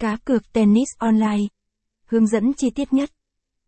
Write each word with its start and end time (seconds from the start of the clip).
Cá 0.00 0.16
cược 0.24 0.52
tennis 0.52 0.88
online. 0.98 1.42
Hướng 2.06 2.26
dẫn 2.26 2.52
chi 2.56 2.70
tiết 2.70 2.92
nhất. 2.92 3.10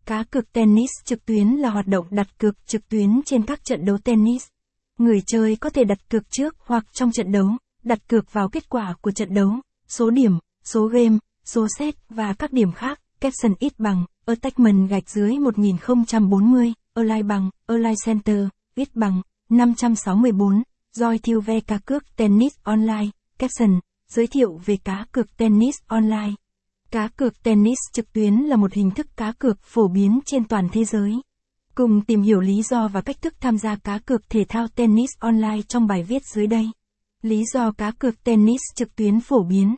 Cá 0.06 0.24
cược 0.30 0.52
tennis 0.52 0.90
trực 1.04 1.26
tuyến 1.26 1.48
là 1.48 1.70
hoạt 1.70 1.86
động 1.86 2.06
đặt 2.10 2.38
cược 2.38 2.66
trực 2.66 2.88
tuyến 2.88 3.20
trên 3.26 3.46
các 3.46 3.64
trận 3.64 3.84
đấu 3.84 3.98
tennis. 3.98 4.46
Người 4.98 5.22
chơi 5.26 5.56
có 5.56 5.70
thể 5.70 5.84
đặt 5.84 5.98
cược 6.10 6.30
trước 6.30 6.56
hoặc 6.58 6.84
trong 6.92 7.12
trận 7.12 7.32
đấu, 7.32 7.46
đặt 7.84 8.08
cược 8.08 8.32
vào 8.32 8.48
kết 8.48 8.68
quả 8.68 8.94
của 9.00 9.10
trận 9.10 9.34
đấu, 9.34 9.50
số 9.88 10.10
điểm, 10.10 10.38
số 10.64 10.86
game, 10.86 11.18
số 11.44 11.66
set 11.78 11.94
và 12.08 12.32
các 12.32 12.52
điểm 12.52 12.72
khác. 12.72 13.00
Caption 13.20 13.54
ít 13.58 13.72
bằng, 13.78 14.04
attachment 14.26 14.88
gạch 14.88 15.10
dưới 15.10 15.38
1040, 15.38 16.72
online 16.94 17.22
bằng, 17.22 17.50
online 17.66 17.94
center, 18.06 18.48
ít 18.74 18.88
bằng, 18.94 19.22
564, 19.48 20.62
Joy 20.96 21.18
Thiêu 21.22 21.40
Ve 21.40 21.60
cá 21.60 21.78
cược 21.78 22.16
tennis 22.16 22.52
online, 22.62 23.06
caption, 23.38 23.80
giới 24.14 24.26
thiệu 24.26 24.60
về 24.64 24.76
cá 24.76 25.06
cược 25.12 25.36
tennis 25.36 25.74
online. 25.86 26.32
Cá 26.90 27.08
cược 27.08 27.42
tennis 27.42 27.78
trực 27.92 28.12
tuyến 28.12 28.34
là 28.34 28.56
một 28.56 28.72
hình 28.72 28.90
thức 28.90 29.06
cá 29.16 29.32
cược 29.32 29.62
phổ 29.62 29.88
biến 29.88 30.20
trên 30.26 30.44
toàn 30.44 30.68
thế 30.72 30.84
giới. 30.84 31.12
Cùng 31.74 32.00
tìm 32.04 32.22
hiểu 32.22 32.40
lý 32.40 32.62
do 32.62 32.88
và 32.88 33.00
cách 33.00 33.22
thức 33.22 33.34
tham 33.40 33.58
gia 33.58 33.76
cá 33.76 33.98
cược 33.98 34.30
thể 34.30 34.44
thao 34.48 34.68
tennis 34.68 35.10
online 35.18 35.62
trong 35.68 35.86
bài 35.86 36.02
viết 36.02 36.22
dưới 36.34 36.46
đây. 36.46 36.66
Lý 37.22 37.44
do 37.52 37.72
cá 37.72 37.90
cược 37.90 38.24
tennis 38.24 38.60
trực 38.74 38.96
tuyến 38.96 39.20
phổ 39.20 39.42
biến. 39.42 39.76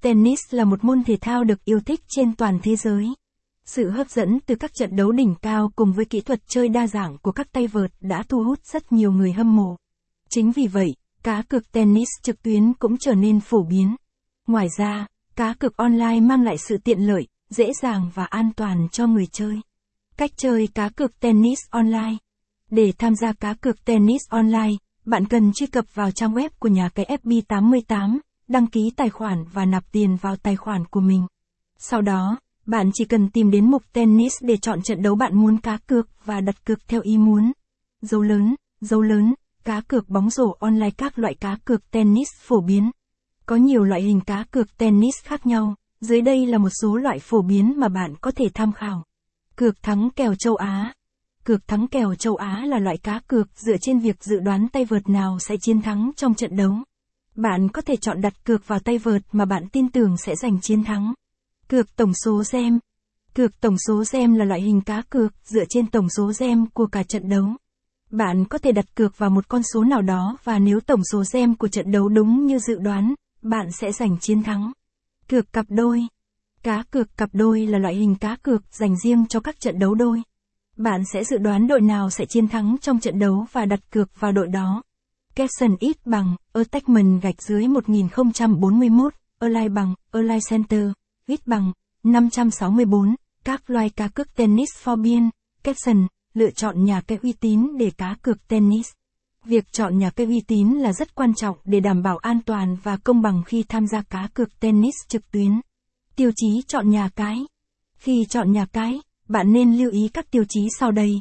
Tennis 0.00 0.40
là 0.50 0.64
một 0.64 0.84
môn 0.84 1.04
thể 1.04 1.16
thao 1.20 1.44
được 1.44 1.64
yêu 1.64 1.80
thích 1.80 2.00
trên 2.08 2.36
toàn 2.36 2.58
thế 2.62 2.76
giới. 2.76 3.08
Sự 3.64 3.90
hấp 3.90 4.10
dẫn 4.10 4.38
từ 4.46 4.54
các 4.54 4.74
trận 4.74 4.96
đấu 4.96 5.12
đỉnh 5.12 5.34
cao 5.42 5.72
cùng 5.76 5.92
với 5.92 6.04
kỹ 6.04 6.20
thuật 6.20 6.40
chơi 6.48 6.68
đa 6.68 6.86
dạng 6.86 7.18
của 7.18 7.32
các 7.32 7.52
tay 7.52 7.66
vợt 7.66 7.90
đã 8.00 8.22
thu 8.28 8.44
hút 8.44 8.58
rất 8.64 8.92
nhiều 8.92 9.12
người 9.12 9.32
hâm 9.32 9.56
mộ. 9.56 9.76
Chính 10.30 10.52
vì 10.52 10.66
vậy, 10.66 10.94
cá 11.22 11.42
cược 11.42 11.72
tennis 11.72 12.08
trực 12.22 12.42
tuyến 12.42 12.72
cũng 12.74 12.96
trở 12.98 13.14
nên 13.14 13.40
phổ 13.40 13.62
biến. 13.62 13.96
Ngoài 14.46 14.68
ra, 14.78 15.06
cá 15.36 15.54
cược 15.54 15.76
online 15.76 16.20
mang 16.20 16.42
lại 16.42 16.58
sự 16.58 16.78
tiện 16.84 17.00
lợi, 17.00 17.26
dễ 17.50 17.72
dàng 17.82 18.10
và 18.14 18.24
an 18.24 18.50
toàn 18.56 18.88
cho 18.92 19.06
người 19.06 19.26
chơi. 19.32 19.60
Cách 20.16 20.30
chơi 20.36 20.68
cá 20.74 20.88
cược 20.88 21.20
tennis 21.20 21.58
online. 21.70 22.16
Để 22.70 22.92
tham 22.98 23.14
gia 23.14 23.32
cá 23.32 23.54
cược 23.54 23.84
tennis 23.84 24.22
online, 24.28 24.72
bạn 25.04 25.26
cần 25.26 25.52
truy 25.52 25.66
cập 25.66 25.94
vào 25.94 26.10
trang 26.10 26.34
web 26.34 26.48
của 26.58 26.68
nhà 26.68 26.88
cái 26.88 27.18
FB88, 27.24 28.18
đăng 28.48 28.66
ký 28.66 28.90
tài 28.96 29.10
khoản 29.10 29.44
và 29.52 29.64
nạp 29.64 29.92
tiền 29.92 30.16
vào 30.16 30.36
tài 30.36 30.56
khoản 30.56 30.84
của 30.84 31.00
mình. 31.00 31.26
Sau 31.78 32.02
đó, 32.02 32.38
bạn 32.66 32.90
chỉ 32.94 33.04
cần 33.04 33.28
tìm 33.28 33.50
đến 33.50 33.70
mục 33.70 33.82
tennis 33.92 34.32
để 34.40 34.56
chọn 34.56 34.82
trận 34.82 35.02
đấu 35.02 35.14
bạn 35.14 35.36
muốn 35.36 35.58
cá 35.58 35.76
cược 35.76 36.08
và 36.24 36.40
đặt 36.40 36.64
cược 36.64 36.88
theo 36.88 37.00
ý 37.00 37.18
muốn. 37.18 37.52
Dấu 38.02 38.22
lớn, 38.22 38.54
dấu 38.80 39.02
lớn, 39.02 39.34
cá 39.64 39.80
cược 39.80 40.08
bóng 40.08 40.30
rổ 40.30 40.56
online 40.60 40.90
các 40.90 41.18
loại 41.18 41.34
cá 41.34 41.56
cược 41.64 41.90
tennis 41.90 42.28
phổ 42.40 42.60
biến. 42.60 42.90
Có 43.46 43.56
nhiều 43.56 43.84
loại 43.84 44.02
hình 44.02 44.20
cá 44.20 44.44
cược 44.50 44.76
tennis 44.76 45.14
khác 45.22 45.46
nhau, 45.46 45.74
dưới 46.00 46.20
đây 46.20 46.46
là 46.46 46.58
một 46.58 46.68
số 46.82 46.96
loại 46.96 47.18
phổ 47.18 47.42
biến 47.42 47.74
mà 47.76 47.88
bạn 47.88 48.14
có 48.20 48.30
thể 48.30 48.44
tham 48.54 48.72
khảo. 48.72 49.04
Cược 49.56 49.82
thắng 49.82 50.10
kèo 50.16 50.34
châu 50.34 50.56
Á. 50.56 50.94
Cược 51.44 51.68
thắng 51.68 51.88
kèo 51.88 52.14
châu 52.14 52.36
Á 52.36 52.64
là 52.66 52.78
loại 52.78 52.98
cá 52.98 53.20
cược 53.26 53.48
dựa 53.56 53.76
trên 53.80 53.98
việc 53.98 54.24
dự 54.24 54.40
đoán 54.40 54.68
tay 54.68 54.84
vợt 54.84 55.08
nào 55.08 55.38
sẽ 55.38 55.56
chiến 55.60 55.82
thắng 55.82 56.10
trong 56.16 56.34
trận 56.34 56.56
đấu. 56.56 56.72
Bạn 57.34 57.68
có 57.68 57.82
thể 57.82 57.96
chọn 57.96 58.20
đặt 58.20 58.44
cược 58.44 58.68
vào 58.68 58.78
tay 58.78 58.98
vợt 58.98 59.22
mà 59.32 59.44
bạn 59.44 59.68
tin 59.72 59.88
tưởng 59.88 60.16
sẽ 60.16 60.36
giành 60.36 60.60
chiến 60.62 60.84
thắng. 60.84 61.14
Cược 61.68 61.96
tổng 61.96 62.12
số 62.24 62.42
gem. 62.52 62.78
Cược 63.34 63.60
tổng 63.60 63.76
số 63.86 64.04
gem 64.12 64.34
là 64.34 64.44
loại 64.44 64.60
hình 64.60 64.80
cá 64.80 65.02
cược 65.02 65.32
dựa 65.44 65.64
trên 65.68 65.86
tổng 65.86 66.08
số 66.16 66.32
gem 66.38 66.66
của 66.66 66.86
cả 66.86 67.02
trận 67.02 67.28
đấu. 67.28 67.46
Bạn 68.12 68.44
có 68.44 68.58
thể 68.58 68.72
đặt 68.72 68.94
cược 68.94 69.18
vào 69.18 69.30
một 69.30 69.48
con 69.48 69.62
số 69.62 69.84
nào 69.84 70.02
đó 70.02 70.36
và 70.44 70.58
nếu 70.58 70.80
tổng 70.80 71.00
số 71.12 71.24
xem 71.24 71.54
của 71.54 71.68
trận 71.68 71.90
đấu 71.90 72.08
đúng 72.08 72.46
như 72.46 72.58
dự 72.58 72.78
đoán, 72.78 73.14
bạn 73.42 73.72
sẽ 73.72 73.92
giành 73.92 74.18
chiến 74.20 74.42
thắng. 74.42 74.72
Cược 75.28 75.52
cặp 75.52 75.66
đôi. 75.68 76.06
Cá 76.62 76.82
cược 76.90 77.16
cặp 77.16 77.30
đôi 77.32 77.66
là 77.66 77.78
loại 77.78 77.94
hình 77.94 78.14
cá 78.14 78.36
cược 78.36 78.62
dành 78.70 78.96
riêng 79.04 79.26
cho 79.28 79.40
các 79.40 79.60
trận 79.60 79.78
đấu 79.78 79.94
đôi. 79.94 80.22
Bạn 80.76 81.02
sẽ 81.12 81.24
dự 81.24 81.38
đoán 81.38 81.66
đội 81.66 81.80
nào 81.80 82.10
sẽ 82.10 82.24
chiến 82.28 82.48
thắng 82.48 82.76
trong 82.80 83.00
trận 83.00 83.18
đấu 83.18 83.46
và 83.52 83.64
đặt 83.64 83.80
cược 83.90 84.20
vào 84.20 84.32
đội 84.32 84.48
đó. 84.48 84.82
Capson 85.34 85.76
ít 85.80 86.06
bằng, 86.06 86.36
attachment 86.52 87.22
gạch 87.22 87.42
dưới 87.42 87.68
1041, 87.68 89.14
align 89.38 89.74
bằng, 89.74 89.94
align 90.10 90.40
center, 90.50 90.90
ít 91.26 91.46
bằng, 91.46 91.72
564, 92.02 93.14
các 93.44 93.70
loài 93.70 93.90
cá 93.90 94.08
cược 94.08 94.34
tennis 94.34 94.68
for 94.84 95.02
biên, 95.02 95.30
caption, 95.64 96.06
lựa 96.34 96.50
chọn 96.50 96.84
nhà 96.84 97.00
cái 97.00 97.18
uy 97.22 97.32
tín 97.32 97.78
để 97.78 97.90
cá 97.98 98.16
cược 98.22 98.48
tennis. 98.48 98.90
Việc 99.44 99.72
chọn 99.72 99.98
nhà 99.98 100.10
cái 100.10 100.26
uy 100.26 100.40
tín 100.40 100.68
là 100.68 100.92
rất 100.92 101.14
quan 101.14 101.34
trọng 101.34 101.56
để 101.64 101.80
đảm 101.80 102.02
bảo 102.02 102.18
an 102.18 102.40
toàn 102.46 102.76
và 102.82 102.96
công 102.96 103.22
bằng 103.22 103.42
khi 103.46 103.64
tham 103.68 103.86
gia 103.86 104.02
cá 104.02 104.28
cược 104.34 104.60
tennis 104.60 104.94
trực 105.08 105.30
tuyến. 105.30 105.60
Tiêu 106.16 106.30
chí 106.36 106.62
chọn 106.66 106.90
nhà 106.90 107.08
cái. 107.16 107.36
Khi 107.96 108.24
chọn 108.28 108.52
nhà 108.52 108.66
cái, 108.72 109.00
bạn 109.28 109.52
nên 109.52 109.76
lưu 109.76 109.90
ý 109.90 110.08
các 110.14 110.30
tiêu 110.30 110.44
chí 110.48 110.60
sau 110.78 110.90
đây. 110.90 111.20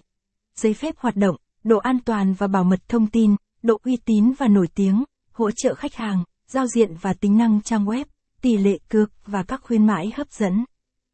Giấy 0.56 0.74
phép 0.74 0.96
hoạt 0.98 1.16
động, 1.16 1.36
độ 1.64 1.78
an 1.78 2.00
toàn 2.06 2.34
và 2.34 2.48
bảo 2.48 2.64
mật 2.64 2.80
thông 2.88 3.08
tin, 3.08 3.36
độ 3.64 3.80
uy 3.84 3.98
tín 4.06 4.32
và 4.38 4.48
nổi 4.48 4.68
tiếng, 4.76 5.04
hỗ 5.32 5.52
trợ 5.52 5.76
khách 5.76 5.96
hàng, 5.96 6.24
giao 6.48 6.68
diện 6.68 6.96
và 7.02 7.14
tính 7.14 7.38
năng 7.38 7.62
trang 7.62 7.86
web, 7.86 8.06
tỷ 8.42 8.58
lệ 8.58 8.78
cược 8.90 9.12
và 9.26 9.44
các 9.44 9.62
khuyến 9.64 9.86
mãi 9.88 10.12
hấp 10.16 10.32
dẫn. 10.32 10.66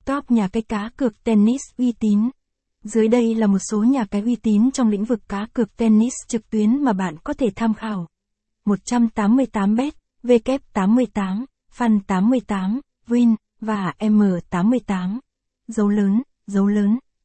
Top 0.05 0.31
nhà 0.31 0.47
cái 0.47 0.63
cá 0.63 0.89
cược 0.97 1.23
tennis 1.23 1.61
uy 1.77 1.91
tín. 1.91 2.29
Dưới 2.83 3.07
đây 3.07 3.35
là 3.35 3.47
một 3.47 3.59
số 3.71 3.83
nhà 3.83 4.05
cái 4.05 4.21
uy 4.21 4.35
tín 4.35 4.71
trong 4.71 4.89
lĩnh 4.89 5.05
vực 5.05 5.19
cá 5.29 5.47
cược 5.53 5.77
tennis 5.77 6.13
trực 6.27 6.49
tuyến 6.49 6.83
mà 6.83 6.93
bạn 6.93 7.15
có 7.23 7.33
thể 7.33 7.47
tham 7.55 7.73
khảo. 7.73 8.07
188bet, 8.65 9.91
W88, 10.23 11.45
fan88, 11.77 12.79
Win 13.07 13.35
và 13.61 13.93
M88. 13.99 15.19
Dấu 15.67 15.89
lớn, 15.89 16.21
dấu 16.47 16.67
lớn. 16.67 16.99